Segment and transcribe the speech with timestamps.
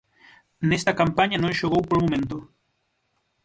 [0.69, 2.37] Nesta campaña non xogou polo momento.